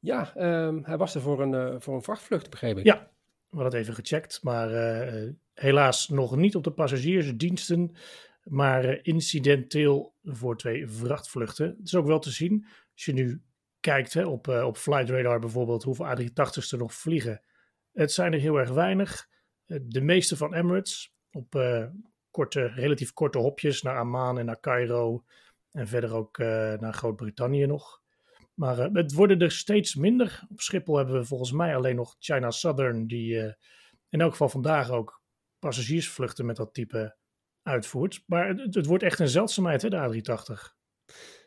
Ja, 0.01 0.33
um, 0.37 0.85
hij 0.85 0.97
was 0.97 1.15
er 1.15 1.21
voor 1.21 1.41
een, 1.41 1.53
uh, 1.53 1.81
voor 1.81 1.95
een 1.95 2.03
vrachtvlucht, 2.03 2.51
begreep 2.51 2.79
ik. 2.79 2.85
Ja, 2.85 3.11
we 3.51 3.57
hadden 3.57 3.73
het 3.73 3.83
even 3.83 3.95
gecheckt, 3.95 4.43
maar 4.43 4.71
uh, 4.71 5.31
helaas 5.61 6.09
nog 6.09 6.37
niet 6.37 6.57
op 6.57 6.65
de 6.65 6.73
passagiersdiensten 6.73 7.97
maar 8.45 8.85
uh, 8.85 8.99
incidenteel 9.03 10.15
voor 10.23 10.57
twee 10.57 10.89
vrachtvluchten. 10.89 11.67
Het 11.67 11.87
is 11.87 11.95
ook 11.95 12.07
wel 12.07 12.19
te 12.19 12.31
zien, 12.31 12.67
als 12.93 13.05
je 13.05 13.13
nu 13.13 13.43
kijkt 13.81 14.15
hè, 14.15 14.25
op, 14.25 14.47
uh, 14.47 14.65
op 14.65 14.77
Flight 14.77 15.11
Radar 15.11 15.39
bijvoorbeeld, 15.39 15.83
hoeveel 15.83 16.07
A380's 16.07 16.71
er 16.71 16.79
nog 16.79 16.95
vliegen. 16.95 17.43
Het 17.93 18.13
zijn 18.13 18.33
er 18.33 18.41
heel 18.41 18.57
erg 18.57 18.71
weinig. 18.71 19.29
Uh, 19.67 19.79
de 19.83 20.01
meeste 20.01 20.37
van 20.37 20.55
Emirates 20.55 21.15
op 21.33 21.51
korte, 22.31 22.67
relatief 22.67 23.13
korte 23.13 23.39
hopjes 23.39 23.83
naar 23.83 23.99
Amman 23.99 24.39
en 24.39 24.45
naar 24.45 24.61
Cairo. 24.61 25.25
En 25.71 25.89
verder 25.89 26.15
ook 26.15 26.39
naar 26.39 26.93
Groot-Brittannië 26.93 27.67
nog. 27.67 28.03
Maar 28.55 28.77
het 28.79 29.13
worden 29.13 29.41
er 29.41 29.53
steeds 29.53 29.95
minder. 29.95 30.43
Op 30.51 30.61
Schiphol 30.61 30.97
hebben 30.97 31.15
we 31.15 31.25
volgens 31.25 31.53
mij 31.53 31.77
alleen 31.77 31.97
nog 31.97 32.17
China 32.19 32.51
Southern, 32.51 33.07
die 33.07 33.57
in 34.09 34.21
elk 34.21 34.31
geval 34.31 34.49
vandaag 34.49 34.91
ook 34.91 35.20
passagiersvluchten 35.61 36.47
met 36.47 36.57
dat 36.57 36.75
type 36.75 37.17
uitvoert. 37.63 38.23
Maar 38.27 38.49
het, 38.49 38.75
het 38.75 38.87
wordt 38.87 39.03
echt 39.03 39.19
een 39.19 39.29
zeldzaamheid, 39.29 39.83
hè, 39.83 39.89
de 39.89 40.23
A380. 40.23 40.79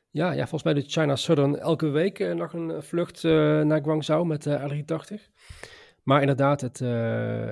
Ja, 0.09 0.31
ja, 0.31 0.39
volgens 0.39 0.63
mij 0.63 0.73
doet 0.73 0.91
China 0.91 1.15
Southern 1.15 1.59
elke 1.59 1.87
week 1.87 2.19
uh, 2.19 2.33
nog 2.33 2.53
een 2.53 2.71
eh, 2.71 2.81
vlucht 2.81 3.23
uh, 3.23 3.61
naar 3.61 3.83
Guangzhou 3.83 4.25
met 4.25 4.43
de 4.43 4.59
A380. 4.59 5.31
Maar 6.03 6.21
inderdaad, 6.21 6.61
het, 6.61 6.79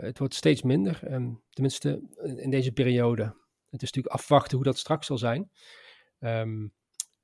het 0.04 0.20
wordt 0.20 0.34
steeds 0.34 0.62
minder. 0.62 1.14
Um, 1.14 1.44
tenminste, 1.50 2.02
in 2.38 2.50
deze 2.50 2.72
periode. 2.72 3.24
Het 3.70 3.82
is 3.82 3.92
natuurlijk 3.92 4.16
afwachten 4.16 4.56
hoe 4.56 4.66
dat 4.66 4.78
straks 4.78 5.06
zal 5.06 5.18
zijn. 5.18 5.52
Um, 6.20 6.74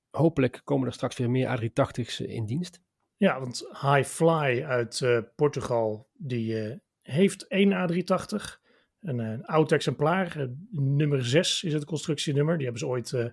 hopelijk 0.09 0.61
komen 0.63 0.87
er 0.87 0.93
straks 0.93 1.17
weer 1.17 1.29
meer 1.29 1.59
A380's 1.59 2.25
in 2.25 2.45
dienst. 2.45 2.79
Ja, 3.17 3.39
want 3.39 3.67
High 3.71 4.03
Fly 4.03 4.63
uit 4.63 5.05
Portugal, 5.35 6.09
die 6.13 6.79
heeft 7.01 7.47
één 7.47 7.71
A380 7.71 8.66
een, 9.01 9.19
een 9.19 9.45
oud 9.45 9.71
exemplaar. 9.71 10.37
Uh, 10.37 10.45
nummer 10.71 11.25
6 11.25 11.63
is 11.63 11.73
het 11.73 11.85
constructienummer. 11.85 12.55
Die 12.55 12.63
hebben 12.63 12.81
ze 12.81 12.87
ooit 12.87 13.11
uh, 13.11 13.25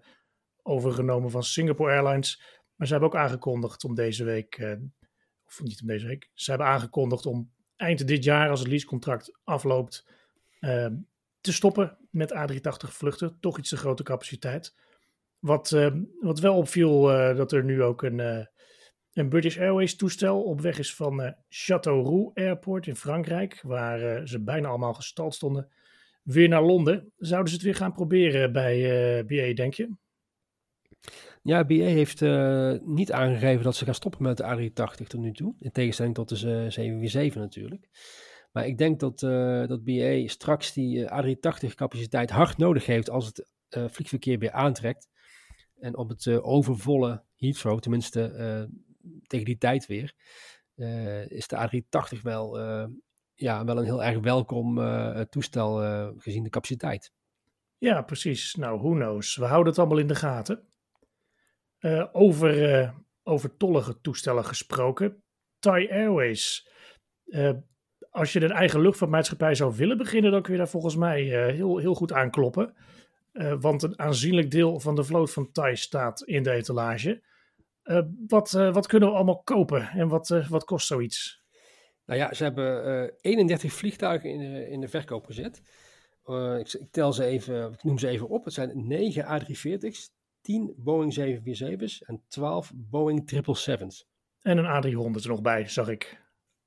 overgenomen 0.62 1.30
van 1.30 1.42
Singapore 1.42 1.92
Airlines. 1.92 2.42
Maar 2.74 2.86
ze 2.86 2.92
hebben 2.92 3.10
ook 3.10 3.16
aangekondigd 3.16 3.84
om 3.84 3.94
deze 3.94 4.24
week, 4.24 4.76
of 5.46 5.62
niet 5.62 5.80
om 5.80 5.86
deze 5.86 6.06
week, 6.06 6.30
ze 6.32 6.50
hebben 6.50 6.68
aangekondigd 6.68 7.26
om 7.26 7.52
eind 7.76 8.06
dit 8.06 8.24
jaar, 8.24 8.50
als 8.50 8.60
het 8.60 8.68
leasecontract 8.68 9.38
afloopt, 9.44 10.06
te 11.40 11.52
stoppen 11.52 11.98
met 12.10 12.34
A380 12.34 12.90
vluchten. 12.90 13.36
Toch 13.40 13.58
iets 13.58 13.68
te 13.68 13.76
grote 13.76 14.02
capaciteit. 14.02 14.74
Wat, 15.38 15.90
wat 16.20 16.40
wel 16.40 16.56
opviel, 16.56 17.02
dat 17.36 17.52
er 17.52 17.64
nu 17.64 17.82
ook 17.82 18.02
een 18.02 18.48
een 19.14 19.28
British 19.28 19.58
Airways 19.58 19.96
toestel 19.96 20.42
op 20.42 20.60
weg 20.60 20.78
is 20.78 20.94
van 20.94 21.20
uh, 21.20 21.30
Châteauroux 21.48 22.34
Airport 22.34 22.86
in 22.86 22.96
Frankrijk, 22.96 23.60
waar 23.62 24.02
uh, 24.02 24.26
ze 24.26 24.40
bijna 24.40 24.68
allemaal 24.68 24.94
gestald 24.94 25.34
stonden, 25.34 25.68
weer 26.22 26.48
naar 26.48 26.62
Londen. 26.62 27.12
Zouden 27.16 27.48
ze 27.48 27.54
het 27.54 27.64
weer 27.64 27.74
gaan 27.74 27.92
proberen 27.92 28.52
bij 28.52 28.76
eh, 29.18 29.24
BA, 29.26 29.54
denk 29.54 29.74
je? 29.74 29.90
Ja, 31.42 31.64
BA 31.64 31.74
heeft 31.74 32.20
niet 32.86 33.12
aangegeven 33.12 33.64
dat 33.64 33.76
ze 33.76 33.84
gaan 33.84 33.94
stoppen 33.94 34.22
met 34.22 34.36
de 34.36 34.70
A380 34.70 35.06
tot 35.06 35.20
nu 35.20 35.32
toe, 35.32 35.54
in 35.60 35.72
tegenstelling 35.72 36.14
tot 36.14 36.28
de 36.28 36.36
747 36.36 37.42
natuurlijk. 37.42 37.88
Maar 38.52 38.66
ik 38.66 38.78
denk 38.78 39.00
dat, 39.00 39.18
dat 39.68 39.84
BA 39.84 40.26
straks 40.26 40.72
die 40.72 41.04
A380 41.04 41.74
capaciteit 41.74 42.30
hard 42.30 42.56
nodig 42.56 42.86
heeft 42.86 43.10
als 43.10 43.26
het 43.26 43.46
vliegverkeer 43.68 44.38
weer 44.38 44.52
aantrekt. 44.52 45.08
En 45.80 45.96
op 45.96 46.08
het 46.08 46.28
overvolle 46.28 47.22
Heathrow, 47.36 47.78
tenminste 47.78 48.68
tegen 49.26 49.46
die 49.46 49.58
tijd 49.58 49.86
weer, 49.86 50.14
uh, 50.76 51.30
is 51.30 51.48
de 51.48 51.56
A380 51.56 52.20
wel, 52.22 52.60
uh, 52.60 52.86
ja, 53.34 53.64
wel 53.64 53.78
een 53.78 53.84
heel 53.84 54.04
erg 54.04 54.18
welkom 54.18 54.78
uh, 54.78 55.20
toestel 55.20 55.76
gezien 56.18 56.42
de 56.42 56.50
capaciteit. 56.50 57.12
Ja, 57.78 58.02
precies. 58.02 58.54
Nou, 58.54 58.78
who 58.78 58.90
knows. 58.90 59.36
We 59.36 59.44
houden 59.44 59.68
het 59.68 59.78
allemaal 59.78 59.98
in 59.98 60.06
de 60.06 60.14
gaten. 60.14 60.68
over, 62.12 62.94
over 63.22 63.56
tollige 63.56 64.00
toestellen 64.00 64.44
gesproken. 64.44 65.22
Thai 65.58 65.90
Airways. 65.90 66.68
als 68.10 68.32
je 68.32 68.42
een 68.42 68.50
eigen 68.50 68.80
luchtvaartmaatschappij 68.80 69.54
zou 69.54 69.76
willen 69.76 69.96
beginnen, 69.96 70.30
dan 70.30 70.42
kun 70.42 70.52
je 70.52 70.58
daar 70.58 70.68
volgens 70.68 70.96
mij 70.96 71.22
heel, 71.52 71.78
heel 71.78 71.94
goed 71.94 72.12
aankloppen. 72.12 72.74
want 73.60 73.82
een 73.82 73.98
aanzienlijk 73.98 74.50
deel 74.50 74.80
van 74.80 74.94
de 74.94 75.04
vloot 75.04 75.32
van 75.32 75.52
Thai 75.52 75.76
staat 75.76 76.22
in 76.22 76.42
de 76.42 76.50
etalage. 76.50 77.22
Uh, 77.84 78.00
wat, 78.28 78.52
uh, 78.52 78.72
wat 78.72 78.86
kunnen 78.86 79.08
we 79.08 79.14
allemaal 79.14 79.42
kopen 79.42 79.88
en 79.88 80.08
wat, 80.08 80.30
uh, 80.30 80.48
wat 80.48 80.64
kost 80.64 80.86
zoiets? 80.86 81.42
Nou 82.06 82.20
ja, 82.20 82.34
ze 82.34 82.42
hebben 82.42 83.12
31 83.20 83.72
vliegtuigen 83.72 84.30
in 84.30 84.38
de, 84.38 84.68
in 84.68 84.80
de 84.80 84.88
verkoop 84.88 85.26
gezet. 85.26 85.62
Ik, 86.58 86.72
ik, 86.72 86.86
tel 86.90 87.12
ze 87.12 87.24
even, 87.24 87.72
ik 87.72 87.84
noem 87.84 87.98
ze 87.98 88.08
even 88.08 88.28
op. 88.28 88.44
Het 88.44 88.54
zijn 88.54 88.86
9 88.86 89.24
A340's, 89.24 90.10
10 90.40 90.74
Boeing 90.76 91.14
747's 91.20 92.02
en 92.02 92.22
12 92.28 92.72
Boeing 92.74 93.32
777's. 93.34 94.06
En 94.40 94.58
een 94.58 94.84
A300 94.84 95.22
er 95.22 95.28
nog 95.28 95.42
bij, 95.42 95.68
zag 95.68 95.88
ik. 95.88 96.22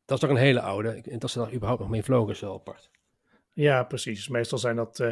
Dat 0.06 0.18
is 0.18 0.28
toch 0.28 0.38
een 0.38 0.44
hele 0.44 0.62
oude. 0.62 1.02
En 1.02 1.20
dat 1.20 1.30
ze 1.30 1.40
daar 1.40 1.54
überhaupt 1.54 1.82
nog 1.82 1.90
mee 1.90 2.04
vlogen 2.04 2.34
is 2.34 2.40
wel 2.40 2.54
apart. 2.54 2.90
Ja, 3.54 3.84
precies. 3.84 4.28
Meestal 4.28 4.58
zijn 4.58 4.76
dat 4.76 5.04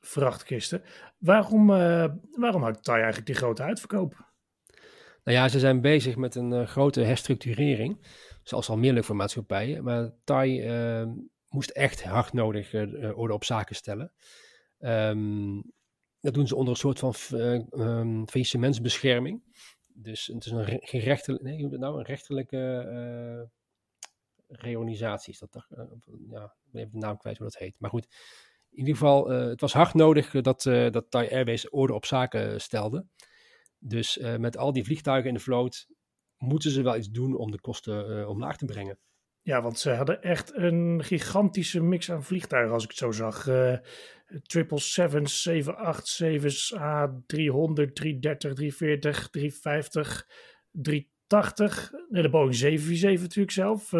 vrachtkisten. 0.00 0.82
Waarom, 1.18 1.66
waarom 2.36 2.62
houdt 2.62 2.84
Thai 2.84 2.96
eigenlijk 2.96 3.26
die 3.26 3.36
grote 3.36 3.62
uitverkoop? 3.62 4.32
Nou 5.24 5.38
ja, 5.38 5.48
ze 5.48 5.58
zijn 5.58 5.80
bezig 5.80 6.16
met 6.16 6.34
een 6.34 6.50
uh, 6.50 6.66
grote 6.66 7.00
herstructurering. 7.00 8.06
Zoals 8.42 8.68
al 8.68 8.76
meer 8.76 8.92
luchtvaartmaatschappijen. 8.92 9.84
Maar 9.84 10.10
Thai 10.24 10.66
uh, 11.02 11.12
moest 11.48 11.70
echt 11.70 12.02
hard 12.02 12.32
nodig 12.32 12.72
uh, 12.72 13.18
orde 13.18 13.34
op 13.34 13.44
zaken 13.44 13.76
stellen. 13.76 14.12
Um, 14.78 15.72
dat 16.20 16.34
doen 16.34 16.46
ze 16.46 16.56
onder 16.56 16.72
een 16.72 16.78
soort 16.78 16.98
van 16.98 17.14
um, 17.80 18.28
faillissementsbescherming. 18.28 19.42
Dus 19.94 20.26
het 20.26 20.44
is 20.44 20.52
een 20.52 20.80
gerechtelijke, 20.80 21.44
nee, 21.44 21.68
nou, 21.68 21.98
een 21.98 22.04
rechterlijke 22.04 23.50
reorganisatie. 24.48 25.32
Is 25.32 25.38
dat 25.38 25.66
ja, 26.30 26.44
ik 26.44 26.70
ben 26.70 26.80
even 26.80 26.92
de 26.92 27.06
naam 27.06 27.16
kwijt 27.16 27.38
hoe 27.38 27.46
dat 27.46 27.58
heet. 27.58 27.74
Maar 27.78 27.90
goed, 27.90 28.06
in 28.70 28.78
ieder 28.78 28.92
geval, 28.92 29.28
het 29.28 29.60
was 29.60 29.72
hard 29.72 29.94
nodig 29.94 30.30
dat, 30.30 30.62
dat 30.62 31.10
Thai 31.10 31.30
Airways 31.30 31.70
orde 31.70 31.94
op 31.94 32.04
zaken 32.06 32.60
stelde. 32.60 33.06
Dus 33.86 34.16
uh, 34.16 34.36
met 34.36 34.56
al 34.56 34.72
die 34.72 34.84
vliegtuigen 34.84 35.28
in 35.28 35.34
de 35.34 35.40
vloot 35.40 35.86
moeten 36.36 36.70
ze 36.70 36.82
wel 36.82 36.96
iets 36.96 37.10
doen 37.10 37.36
om 37.36 37.50
de 37.50 37.60
kosten 37.60 38.18
uh, 38.18 38.28
omlaag 38.28 38.56
te 38.56 38.64
brengen. 38.64 38.98
Ja, 39.42 39.62
want 39.62 39.78
ze 39.78 39.90
hadden 39.90 40.22
echt 40.22 40.54
een 40.54 41.04
gigantische 41.04 41.82
mix 41.82 42.10
aan 42.10 42.24
vliegtuigen, 42.24 42.72
als 42.72 42.82
ik 42.82 42.88
het 42.88 42.98
zo 42.98 43.10
zag. 43.10 43.46
Uh, 43.46 43.76
777's, 44.26 45.48
787's, 45.48 46.74
A300, 46.74 47.92
330, 47.92 48.54
340, 48.54 49.28
350, 49.30 50.26
380. 50.70 51.92
En 52.10 52.22
de 52.22 52.30
Boeing 52.30 52.54
747 52.54 53.20
natuurlijk 53.20 53.50
zelf. 53.50 53.90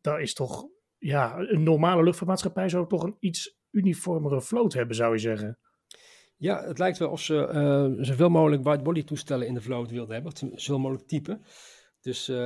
Dat 0.00 0.20
is 0.20 0.34
toch, 0.34 0.66
ja, 0.98 1.38
een 1.38 1.62
normale 1.62 2.02
luchtvaartmaatschappij 2.02 2.68
zou 2.68 2.88
toch 2.88 3.02
een 3.02 3.16
iets 3.18 3.58
uniformere 3.70 4.40
vloot 4.42 4.72
hebben, 4.72 4.96
zou 4.96 5.12
je 5.12 5.18
zeggen. 5.18 5.58
Ja, 6.36 6.64
het 6.64 6.78
lijkt 6.78 6.98
wel 6.98 7.10
of 7.10 7.20
ze 7.20 7.34
uh, 7.34 8.04
zoveel 8.04 8.28
mogelijk 8.28 8.62
whitebody 8.62 9.04
toestellen 9.04 9.46
in 9.46 9.54
de 9.54 9.60
vloot 9.60 9.90
wilden 9.90 10.14
hebben. 10.14 10.32
Zoveel 10.54 10.78
mogelijk 10.78 11.08
typen. 11.08 11.42
Dus 12.00 12.28
uh, 12.28 12.36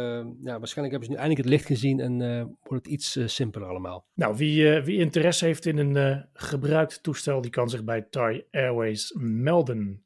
ja, 0.43 0.59
waarschijnlijk 0.59 0.91
hebben 0.91 1.05
ze 1.05 1.11
nu 1.11 1.17
eindelijk 1.17 1.39
het 1.41 1.49
licht 1.49 1.67
gezien 1.67 2.01
en 2.01 2.21
uh, 2.21 2.45
wordt 2.63 2.85
het 2.85 2.95
iets 2.95 3.19
simpeler 3.25 3.69
allemaal. 3.69 4.07
Nou, 4.15 4.37
wie, 4.37 4.81
wie 4.81 4.99
interesse 4.99 5.45
heeft 5.45 5.67
in 5.67 5.79
een 5.79 6.29
gebruikt 6.33 7.03
toestel, 7.03 7.41
die 7.41 7.51
kan 7.51 7.69
zich 7.69 7.85
bij 7.85 8.03
Thai 8.03 8.45
Airways 8.51 9.15
melden. 9.19 10.05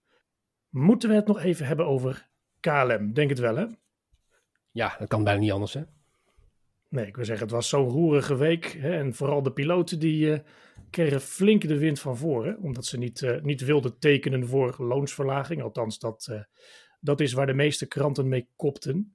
Moeten 0.69 1.09
we 1.09 1.15
het 1.15 1.27
nog 1.27 1.43
even 1.43 1.67
hebben 1.67 1.87
over 1.87 2.29
KLM? 2.61 3.13
Denk 3.13 3.31
het 3.31 3.39
wel, 3.39 3.57
hè? 3.57 3.67
Ja, 4.71 4.97
dat 4.99 5.09
kan 5.09 5.25
bijna 5.25 5.41
niet 5.41 5.53
anders, 5.53 5.75
hè? 5.75 5.83
Nee, 6.95 7.07
ik 7.07 7.17
wil 7.17 7.25
zeggen, 7.25 7.45
het 7.45 7.55
was 7.55 7.69
zo'n 7.69 7.89
roerige 7.89 8.37
week. 8.37 8.65
Hè, 8.65 8.97
en 8.99 9.15
vooral 9.15 9.43
de 9.43 9.53
piloten 9.53 9.99
die 9.99 10.43
kregen 10.91 11.21
flink 11.21 11.69
de 11.69 11.79
wind 11.79 12.01
van 12.01 12.17
voren. 12.17 12.59
Omdat 12.59 12.87
ze 12.87 12.99
niet, 12.99 13.21
uh, 13.21 13.41
niet 13.41 13.65
wilden 13.65 13.99
tekenen 13.99 14.47
voor 14.47 14.75
loonsverlaging. 14.79 15.63
Althans, 15.63 15.99
dat, 15.99 16.29
uh, 16.31 16.43
dat 17.01 17.21
is 17.21 17.33
waar 17.33 17.47
de 17.47 17.55
meeste 17.55 17.87
kranten 17.87 18.29
mee 18.29 18.49
kopten. 18.57 19.15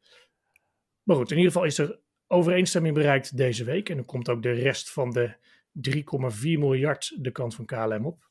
Maar 1.03 1.15
goed, 1.15 1.31
in 1.31 1.37
ieder 1.37 1.51
geval 1.51 1.67
is 1.67 1.77
er 1.77 1.99
overeenstemming 2.27 2.93
bereikt 2.93 3.37
deze 3.37 3.63
week. 3.63 3.89
En 3.89 3.95
dan 3.95 4.05
komt 4.05 4.29
ook 4.29 4.43
de 4.43 4.51
rest 4.51 4.91
van 4.91 5.11
de 5.11 5.35
3,4 5.71 6.41
miljard 6.41 7.15
de 7.23 7.31
kant 7.31 7.55
van 7.55 7.65
KLM 7.65 8.05
op. 8.05 8.29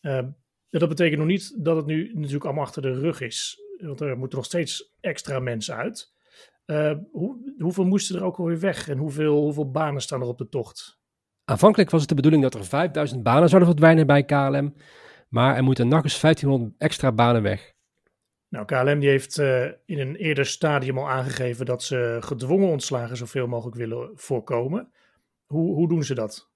Uh, 0.00 0.26
dat 0.70 0.88
betekent 0.88 1.18
nog 1.18 1.28
niet 1.28 1.64
dat 1.64 1.76
het 1.76 1.86
nu 1.86 2.10
natuurlijk 2.14 2.44
allemaal 2.44 2.64
achter 2.64 2.82
de 2.82 2.98
rug 2.98 3.20
is. 3.20 3.60
Want 3.78 4.00
er 4.00 4.18
moeten 4.18 4.38
nog 4.38 4.46
steeds 4.46 4.94
extra 5.00 5.38
mensen 5.38 5.76
uit. 5.76 6.14
Hoe, 7.10 7.54
hoeveel 7.58 7.84
moesten 7.84 8.16
er 8.16 8.24
ook 8.24 8.38
alweer 8.38 8.60
weg 8.60 8.88
en 8.88 8.98
hoeveel, 8.98 9.42
hoeveel 9.42 9.70
banen 9.70 10.02
staan 10.02 10.20
er 10.20 10.26
op 10.26 10.38
de 10.38 10.48
tocht? 10.48 10.98
Aanvankelijk 11.44 11.90
was 11.90 12.00
het 12.00 12.08
de 12.08 12.14
bedoeling 12.14 12.42
dat 12.42 12.54
er 12.54 12.64
5000 12.64 13.22
banen 13.22 13.48
zouden 13.48 13.68
verdwijnen 13.68 14.06
bij 14.06 14.24
KLM, 14.24 14.74
maar 15.28 15.56
er 15.56 15.62
moeten 15.62 15.88
nog 15.88 16.02
eens 16.02 16.20
1500 16.20 16.74
extra 16.78 17.12
banen 17.12 17.42
weg. 17.42 17.74
Nou, 18.48 18.64
KLM 18.64 18.98
die 18.98 19.08
heeft 19.08 19.38
uh, 19.38 19.64
in 19.64 19.98
een 19.98 20.16
eerder 20.16 20.46
stadium 20.46 20.98
al 20.98 21.08
aangegeven 21.08 21.66
dat 21.66 21.82
ze 21.82 22.16
gedwongen 22.20 22.68
ontslagen 22.68 23.16
zoveel 23.16 23.46
mogelijk 23.46 23.76
willen 23.76 24.10
voorkomen. 24.14 24.92
Hoe, 25.44 25.74
hoe 25.74 25.88
doen 25.88 26.04
ze 26.04 26.14
dat? 26.14 26.50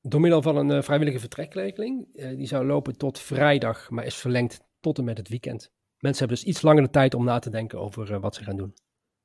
Door 0.00 0.20
middel 0.20 0.42
van 0.42 0.56
een 0.56 0.70
uh, 0.70 0.82
vrijwillige 0.82 1.18
vertrekregeling. 1.18 2.06
Die 2.36 2.46
zou 2.46 2.66
lopen 2.66 2.96
tot 2.96 3.18
vrijdag, 3.18 3.90
maar 3.90 4.04
is 4.04 4.16
verlengd 4.16 4.60
tot 4.80 4.98
en 4.98 5.04
met 5.04 5.18
het 5.18 5.28
weekend. 5.28 5.72
Mensen 6.02 6.26
hebben 6.26 6.44
dus 6.44 6.54
iets 6.54 6.62
langer 6.62 6.82
de 6.82 6.90
tijd 6.90 7.14
om 7.14 7.24
na 7.24 7.38
te 7.38 7.50
denken 7.50 7.80
over 7.80 8.20
wat 8.20 8.34
ze 8.34 8.44
gaan 8.44 8.56
doen. 8.56 8.74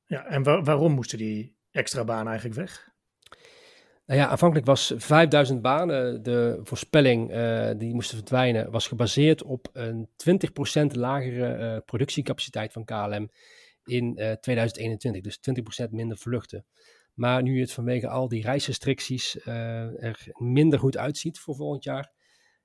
Ja, 0.06 0.24
en 0.24 0.42
wa 0.42 0.62
waarom 0.62 0.92
moesten 0.92 1.18
die 1.18 1.56
extra 1.70 2.04
banen 2.04 2.26
eigenlijk 2.26 2.60
weg? 2.60 2.90
Nou 4.06 4.20
ja, 4.20 4.28
aanvankelijk 4.28 4.66
was 4.66 4.92
5000 4.96 5.62
banen, 5.62 6.22
de 6.22 6.60
voorspelling 6.62 7.34
uh, 7.34 7.70
die 7.76 7.94
moesten 7.94 8.16
verdwijnen, 8.16 8.70
was 8.70 8.86
gebaseerd 8.86 9.42
op 9.42 9.68
een 9.72 10.08
20% 10.08 10.82
lagere 10.92 11.58
uh, 11.58 11.76
productiecapaciteit 11.84 12.72
van 12.72 12.84
KLM 12.84 13.30
in 13.84 14.14
uh, 14.18 14.30
eh, 14.30 14.38
2021. 14.38 15.22
Dus 15.22 15.38
20% 15.86 15.90
minder 15.90 16.16
vluchten. 16.16 16.66
Maar 17.14 17.42
nu 17.42 17.60
het 17.60 17.72
vanwege 17.72 18.08
al 18.08 18.28
die 18.28 18.42
reisrestricties 18.42 19.46
er 19.46 20.26
minder 20.32 20.78
goed 20.78 20.96
uitziet 20.96 21.38
voor 21.38 21.54
volgend 21.54 21.84
jaar, 21.84 22.12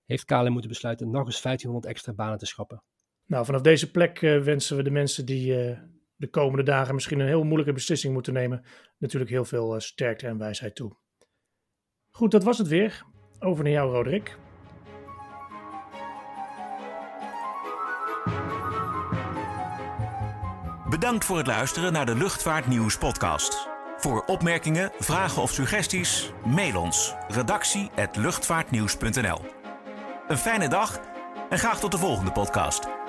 heeft 0.05 0.25
KLM 0.25 0.51
moeten 0.51 0.69
besluiten 0.69 1.09
nog 1.09 1.25
eens 1.25 1.41
1500 1.41 1.85
extra 1.93 2.13
banen 2.13 2.37
te 2.37 2.45
schrappen. 2.45 2.83
Nou, 3.25 3.45
vanaf 3.45 3.61
deze 3.61 3.91
plek 3.91 4.19
wensen 4.19 4.77
we 4.77 4.83
de 4.83 4.91
mensen 4.91 5.25
die 5.25 5.77
de 6.15 6.29
komende 6.29 6.63
dagen 6.63 6.93
misschien 6.93 7.19
een 7.19 7.27
heel 7.27 7.43
moeilijke 7.43 7.73
beslissing 7.73 8.13
moeten 8.13 8.33
nemen, 8.33 8.63
natuurlijk 8.97 9.31
heel 9.31 9.45
veel 9.45 9.79
sterkte 9.79 10.27
en 10.27 10.37
wijsheid 10.37 10.75
toe. 10.75 10.95
Goed, 12.09 12.31
dat 12.31 12.43
was 12.43 12.57
het 12.57 12.67
weer. 12.67 13.03
Over 13.39 13.63
naar 13.63 13.73
jou, 13.73 13.91
Roderick. 13.91 14.37
Bedankt 20.89 21.25
voor 21.25 21.37
het 21.37 21.47
luisteren 21.47 21.93
naar 21.93 22.05
de 22.05 22.15
Luchtvaartnieuws 22.15 22.97
podcast. 22.97 23.67
Voor 23.97 24.23
opmerkingen, 24.25 24.91
vragen 24.99 25.41
of 25.41 25.51
suggesties, 25.51 26.31
mail 26.45 26.81
ons 26.81 27.15
redactie@luchtvaartnieuws.nl. 27.27 29.41
Een 30.27 30.37
fijne 30.37 30.67
dag 30.67 30.99
en 31.49 31.59
graag 31.59 31.79
tot 31.79 31.91
de 31.91 31.97
volgende 31.97 32.31
podcast. 32.31 33.02